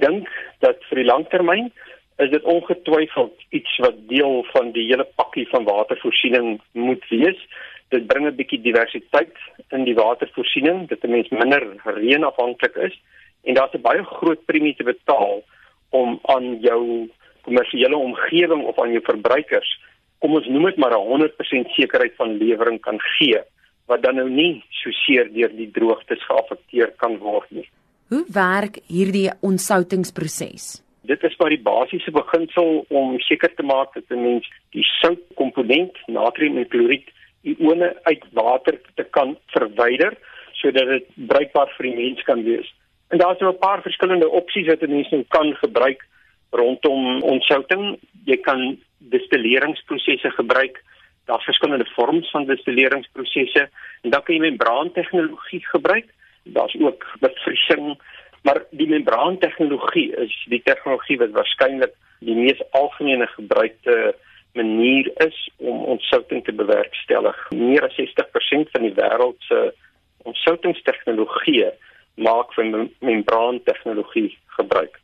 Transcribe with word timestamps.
dink 0.00 0.28
dat 0.64 0.82
vir 0.88 1.02
die 1.02 1.08
langtermyn 1.08 1.70
is 2.20 2.30
dit 2.30 2.44
ongetwyfeld 2.54 3.36
iets 3.56 3.76
wat 3.84 4.00
deel 4.08 4.44
van 4.52 4.72
die 4.72 4.86
hele 4.90 5.06
pakkie 5.16 5.46
van 5.48 5.64
watervoorsiening 5.64 6.60
moet 6.72 7.04
wees. 7.08 7.38
Dit 7.88 8.06
bring 8.06 8.26
'n 8.26 8.36
bietjie 8.36 8.60
diversiteit 8.60 9.36
in 9.70 9.84
die 9.84 9.94
watervoorsiening, 9.94 10.88
dat 10.88 11.04
'n 11.04 11.10
mens 11.10 11.28
minder 11.28 11.62
reënafhanklik 11.84 12.76
is 12.76 13.00
en 13.44 13.54
daar's 13.54 13.74
'n 13.74 13.86
baie 13.88 14.04
groot 14.04 14.44
premie 14.44 14.74
te 14.76 14.84
betaal 14.84 15.42
om 15.90 16.18
aan 16.22 16.60
jou 16.60 17.08
kommersiële 17.42 17.96
omgewing 17.96 18.62
of 18.64 18.78
aan 18.78 18.92
jou 18.92 19.02
verbruikers 19.02 19.78
kom 20.20 20.36
ons 20.36 20.48
noem 20.52 20.68
dit 20.68 20.76
maar 20.82 20.94
'n 20.96 21.08
100% 21.08 21.68
sekerheid 21.76 22.14
van 22.16 22.36
lewering 22.42 22.80
kan 22.80 23.00
gee 23.16 23.40
wat 23.86 24.02
dan 24.02 24.14
nou 24.14 24.28
nie 24.28 24.64
so 24.70 24.90
seer 24.90 25.32
deur 25.32 25.52
die 25.56 25.70
droogtes 25.70 26.24
geaffekteer 26.24 26.92
kan 26.96 27.18
word 27.18 27.50
nie. 27.50 27.68
Hoe 28.10 28.24
werk 28.34 28.80
hierdie 28.90 29.28
ontsoutingsproses? 29.46 30.80
Dit 31.06 31.22
is 31.22 31.36
maar 31.38 31.52
die 31.54 31.62
basiese 31.62 32.10
beginsel 32.10 32.80
om 32.88 33.12
seker 33.22 33.52
te 33.54 33.62
maak 33.62 33.94
dat 33.94 34.10
'n 34.10 34.22
mens 34.22 34.48
die 34.74 34.82
soutkomponent, 34.82 35.94
natrium 36.06 36.56
en 36.58 36.68
kloried, 36.68 37.06
ione 37.42 37.94
uit 38.02 38.24
water 38.32 38.80
te 38.94 39.04
kan 39.10 39.36
verwyder 39.54 40.18
sodat 40.52 40.86
dit 40.86 41.06
bruikbaar 41.14 41.70
vir 41.76 41.86
die 41.86 41.94
mens 41.94 42.22
kan 42.22 42.42
wees. 42.42 42.74
En 43.10 43.18
daar's 43.18 43.38
nou 43.38 43.52
'n 43.52 43.58
paar 43.58 43.82
verskillende 43.82 44.28
opsies 44.28 44.66
wat 44.66 44.82
'n 44.82 44.90
mens 44.90 45.10
nou 45.10 45.24
kan 45.28 45.54
gebruik 45.54 46.06
rondom 46.50 47.22
ontsouting. 47.22 47.98
Jy 48.24 48.36
kan 48.36 48.78
destilleringsprosesse 48.98 50.30
gebruik. 50.30 50.82
Daar's 51.26 51.44
verskillende 51.44 51.86
vorms 51.94 52.30
van 52.30 52.44
destilleringsprosesse 52.44 53.68
en 54.02 54.10
dan 54.10 54.22
kan 54.22 54.34
jy 54.34 54.40
membraantegnologie 54.40 55.66
gebruik. 55.66 56.06
Daar's 56.42 56.76
ook 56.80 57.06
bevriesing, 57.20 58.00
maar 58.42 58.64
die 58.70 58.88
membraantegnologie 58.88 60.16
is 60.16 60.46
die 60.48 60.62
tegnologie 60.64 61.18
wat 61.18 61.36
waarskynlik 61.36 61.94
die 62.20 62.34
mees 62.34 62.62
algemene 62.70 63.26
gebruikte 63.26 64.14
manier 64.52 65.10
is 65.26 65.50
om 65.56 65.84
ontsouting 65.84 66.44
te 66.44 66.52
bewerkstellig. 66.52 67.50
Meer 67.50 67.84
as 67.86 68.00
60% 68.00 68.72
van 68.72 68.82
die 68.82 68.94
wêreld 68.96 69.38
se 69.48 69.74
ontsoutingstegnologie 70.22 71.68
maak 72.14 72.52
van 72.54 72.90
membraantegnologie 72.98 74.38
gebruik. 74.56 74.98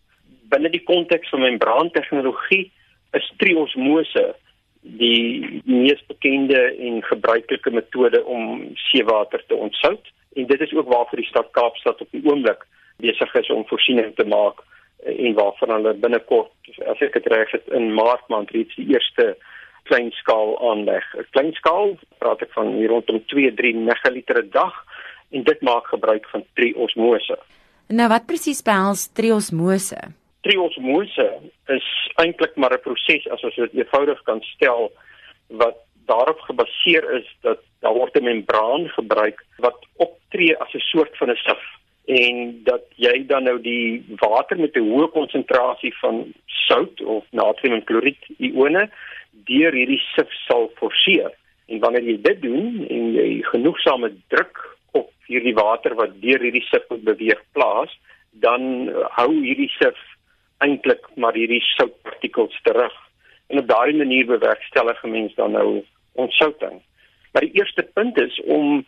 Binne 0.50 0.70
die 0.70 0.82
konteks 0.84 1.28
van 1.28 1.40
membraantegnologie 1.40 2.72
is 3.16 3.32
triosmose 3.40 4.34
die 4.80 5.62
mees 5.64 6.02
bekende 6.06 6.60
en 6.76 7.02
gebruikelike 7.02 7.70
metode 7.70 8.24
om 8.24 8.60
seewater 8.90 9.42
te 9.46 9.54
ontsout 9.54 10.12
en 10.36 10.46
dit 10.46 10.60
is 10.60 10.72
ook 10.76 10.88
waarvoor 10.92 11.22
die 11.22 11.28
stad 11.32 11.50
Kaapstad 11.56 12.00
op 12.00 12.10
die 12.10 12.24
oomblik 12.24 12.66
besig 13.02 13.34
is 13.34 13.50
om 13.50 13.66
voorsiening 13.68 14.14
te 14.16 14.26
maak 14.28 14.62
en 15.04 15.34
waarvan 15.34 15.74
hulle 15.76 15.94
binnekort 15.94 16.52
as 16.92 17.02
ek 17.04 17.18
dit 17.18 17.26
reg 17.32 17.52
het 17.56 17.68
in 17.78 17.92
Maart 17.94 18.28
maand 18.32 18.50
reeds 18.56 18.74
die 18.76 18.88
eerste 18.94 19.36
kleinskaal 19.88 20.56
aanleg. 20.70 21.04
'n 21.14 21.26
Kleinskaal 21.30 21.96
praat 22.18 22.42
ek 22.42 22.52
van 22.58 22.74
hier 22.74 22.90
rondom 22.90 23.22
2-3 23.32 23.74
megaliter 23.90 24.42
per 24.42 24.50
dag 24.50 24.74
en 25.30 25.42
dit 25.42 25.60
maak 25.60 25.86
gebruik 25.86 26.28
van 26.28 26.44
triosmose. 26.54 27.38
Nou 27.88 28.08
wat 28.08 28.26
presies 28.26 28.62
behels 28.62 29.08
triosmose? 29.12 30.00
triosmose 30.46 31.26
is 31.76 31.86
eintlik 32.22 32.54
maar 32.56 32.74
'n 32.74 32.84
proses 32.86 33.28
as 33.34 33.42
ons 33.42 33.54
dit 33.54 33.74
eenvoudig 33.74 34.22
kan 34.22 34.40
stel 34.54 34.92
wat 35.62 35.78
daarop 36.10 36.40
gebaseer 36.40 37.04
is 37.18 37.28
dat 37.40 37.60
daar 37.80 37.94
word 37.94 38.16
'n 38.16 38.24
membraan 38.24 38.88
gebruik 38.98 39.44
wat 39.58 39.78
optree 40.36 40.56
as 40.60 40.74
'n 40.74 40.80
soort 40.80 41.16
van 41.16 41.30
'n 41.30 41.36
sif 41.36 41.62
en 42.06 42.62
dat 42.64 42.84
jy 42.96 43.26
dan 43.26 43.44
nou 43.44 43.60
die 43.60 44.04
water 44.16 44.58
met 44.58 44.76
'n 44.76 44.90
hoë 44.90 45.10
konsentrasie 45.10 45.94
van 46.00 46.32
sout 46.46 47.02
of 47.02 47.24
natriumkloried 47.30 48.22
ione 48.38 48.90
deur 49.32 49.72
hierdie 49.72 50.02
sif 50.14 50.28
sal 50.48 50.70
forceer 50.74 51.30
en 51.68 51.78
wanneer 51.78 52.02
jy 52.02 52.20
dit 52.22 52.42
doen 52.42 52.86
en 52.88 53.12
jy 53.12 53.42
genoegsame 53.42 54.12
druk 54.28 54.56
op 54.92 55.10
hierdie 55.26 55.54
water 55.54 55.94
wat 55.94 56.20
deur 56.20 56.40
hierdie 56.40 56.68
sif 56.70 56.84
beweeg 56.88 57.42
plaas 57.52 57.98
dan 58.30 58.92
hou 59.18 59.32
hierdie 59.32 59.72
sif 59.80 59.98
eintlik 60.58 61.04
maar 61.16 61.34
hierdie 61.34 61.60
soutpartikels 61.60 62.60
terug. 62.62 62.94
En 63.48 63.58
op 63.58 63.68
daardie 63.68 63.96
manier 63.96 64.26
bewerkstellig 64.26 65.02
'n 65.02 65.10
mens 65.10 65.34
dan 65.34 65.50
nou 65.52 65.84
ontsouting. 66.12 66.82
Maar 67.32 67.42
die 67.42 67.58
eerste 67.60 67.82
punt 67.82 68.18
is 68.20 68.40
om 68.40 68.86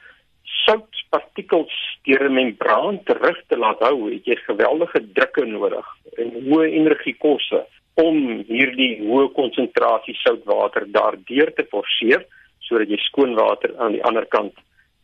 soutpartikels 0.65 1.75
deur 2.05 2.29
'n 2.29 2.35
membraan 2.35 3.03
terug 3.05 3.39
te 3.49 3.57
laat 3.57 3.81
hou, 3.81 4.11
het 4.13 4.25
jy 4.25 4.37
geweldige 4.37 5.01
drukke 5.13 5.45
nodig 5.45 5.87
en 6.17 6.31
hoë 6.49 6.73
energiekoste 6.81 7.65
om 7.95 8.45
hierdie 8.47 9.01
hoë 9.03 9.33
konsentrasie 9.35 10.15
soutwater 10.15 10.87
daardeur 10.93 11.53
te 11.55 11.67
forceer 11.71 12.25
sodat 12.61 12.89
jy 12.89 12.99
skoon 13.03 13.35
water 13.35 13.75
aan 13.79 13.93
die 13.93 14.05
ander 14.05 14.27
kant 14.27 14.55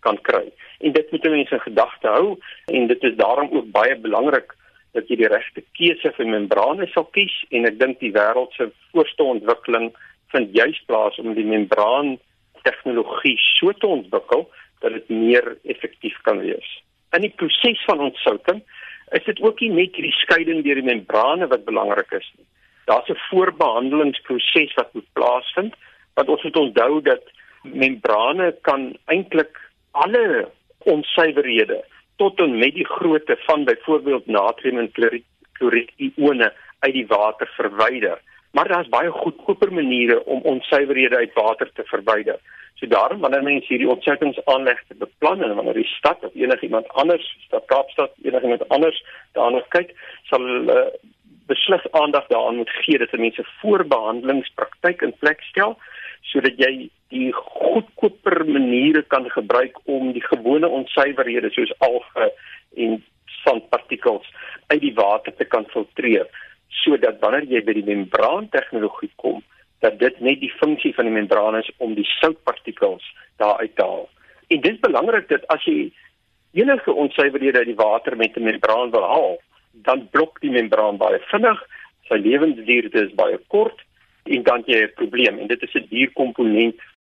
kan 0.00 0.18
kry. 0.22 0.52
En 0.80 0.92
dit 0.92 1.10
moet 1.10 1.30
mense 1.32 1.54
in 1.54 1.60
gedagte 1.60 2.08
hou 2.08 2.36
en 2.66 2.86
dit 2.86 3.04
is 3.08 3.16
daarom 3.16 3.48
ook 3.52 3.70
baie 3.72 3.96
belangrik 3.96 4.52
dat 4.94 5.08
jy 5.08 5.16
die 5.16 5.30
regte 5.32 5.64
keuse 5.78 6.12
vir 6.16 6.26
membrane 6.30 6.86
sal 6.92 7.06
kies 7.16 7.34
en 7.50 7.66
ek 7.70 7.80
dink 7.80 7.98
die 8.00 8.12
wêreld 8.14 8.52
se 8.54 8.68
voorste 8.92 9.26
ontwikkeling 9.36 9.90
vind 10.34 10.54
juis 10.54 10.78
plaas 10.86 11.18
om 11.22 11.34
die 11.34 11.46
membraan 11.46 12.16
tegnologie 12.68 13.36
so 13.56 13.72
te 13.72 13.90
ontwikkel 13.90 14.46
dat 14.80 14.92
dit 14.92 15.08
meer 15.08 15.56
effektief 15.64 16.16
kan 16.22 16.38
wees. 16.38 16.82
In 17.12 17.20
die 17.20 17.32
proses 17.36 17.84
van 17.84 18.00
ontsouting 18.00 18.62
is 19.10 19.24
dit 19.24 19.40
ook 19.40 19.60
nie 19.60 19.70
net 19.70 19.94
hierdie 19.94 20.16
skeiding 20.24 20.64
deur 20.64 20.80
die 20.80 20.88
membrane 20.90 21.46
wat 21.46 21.64
belangrik 21.64 22.12
is 22.12 22.28
nie. 22.36 22.46
Daar's 22.84 23.08
'n 23.08 23.20
voorbehandelingsproses 23.30 24.74
wat 24.74 24.94
moet 24.94 25.12
plaasvind 25.12 25.74
want 26.14 26.28
ons 26.28 26.42
moet 26.42 26.56
onthou 26.56 27.02
dat 27.02 27.22
membrane 27.62 28.54
kan 28.62 28.96
eintlik 29.04 29.58
alle 29.90 30.50
onsuiverhede 30.78 31.84
tot 32.16 32.38
en 32.38 32.58
met 32.58 32.74
die 32.74 32.86
grootte 32.86 33.36
van 33.46 33.64
byvoorbeeld 33.64 34.26
natrium 34.26 34.78
en 34.78 34.92
kloried 35.52 35.90
ione 35.96 36.52
uit 36.78 36.92
die 36.92 37.06
water 37.06 37.50
verwyder. 37.56 38.20
Maar 38.54 38.68
daar's 38.70 38.88
baie 38.88 39.10
goedkoper 39.10 39.72
maniere 39.72 40.24
om 40.24 40.40
onsuiverhede 40.42 41.16
uit 41.16 41.32
water 41.34 41.70
te 41.74 41.82
verwyder. 41.84 42.38
So 42.74 42.86
daarom 42.86 43.20
wanneer 43.20 43.42
mense 43.42 43.66
hierdie 43.66 43.90
ontsoutingsaanlegte 43.90 44.94
beplan 44.98 45.42
en 45.42 45.54
wanneer 45.54 45.80
die 45.80 45.90
stad 45.96 46.22
of 46.22 46.34
enigiemand 46.34 46.88
anders, 46.88 47.26
stad 47.46 47.64
Kaapstad, 47.66 48.12
enigiemand 48.22 48.68
anders 48.68 49.00
daarna 49.32 49.62
kyk, 49.74 49.90
sal 50.30 50.46
uh, 50.70 50.86
beslis 51.50 51.90
aandag 51.90 52.26
daaraan 52.26 52.56
moet 52.56 52.70
gee 52.70 52.98
dat 52.98 53.12
mense 53.12 53.44
voorbehandelingspraktyk 53.60 55.02
in 55.02 55.16
plek 55.18 55.42
stel 55.50 55.74
sodat 56.30 56.58
jy 56.58 56.88
die 57.12 57.32
goedkoper 57.32 58.44
maniere 58.46 59.02
kan 59.02 59.26
gebruik 59.30 59.76
om 59.84 60.12
die 60.16 60.24
gewone 60.24 60.68
onsuiverhede 60.68 61.50
soos 61.52 61.74
alge 61.78 62.30
en 62.86 63.02
sandpartikels 63.42 64.30
uit 64.66 64.80
die 64.80 64.94
water 64.94 65.34
te 65.36 65.44
kan 65.44 65.66
filtreer 65.74 66.30
sodat 66.82 67.20
wanneer 67.20 67.46
jy 67.48 67.62
by 67.64 67.72
die 67.72 67.86
membraan 67.86 68.48
tegnologie 68.48 69.12
kom 69.16 69.42
dat 69.84 69.98
dit 70.00 70.20
net 70.20 70.40
die 70.40 70.52
funksie 70.60 70.94
van 70.96 71.08
die 71.08 71.14
membraan 71.14 71.56
is 71.56 71.70
om 71.76 71.94
die 71.94 72.08
soutpartikels 72.08 73.04
daar 73.36 73.58
uit 73.60 73.76
te 73.76 73.84
haal. 73.84 74.08
En 74.48 74.60
dit 74.60 74.72
is 74.72 74.80
belangrik 74.80 75.28
dat 75.28 75.46
as 75.52 75.64
jy 75.68 75.92
enige 76.54 76.92
onsuiverhede 76.92 77.58
uit 77.58 77.72
die 77.72 77.80
water 77.80 78.16
met 78.16 78.36
'n 78.36 78.48
membraan 78.48 78.90
wil 78.90 79.06
haal, 79.14 79.36
dan 79.72 80.08
blok 80.10 80.40
die 80.40 80.50
membraan 80.50 80.96
baie 80.96 81.18
vinnig, 81.30 81.60
sy 82.08 82.14
lewensduur 82.14 82.94
is 83.02 83.14
baie 83.14 83.38
kort 83.48 83.80
en 84.24 84.42
dan 84.42 84.62
jy 84.66 84.82
'n 84.82 84.92
probleem 84.94 85.38
en 85.38 85.46
dit 85.46 85.62
is 85.62 85.74
'n 85.74 85.86
duur 85.90 86.10
komponent 86.12 86.76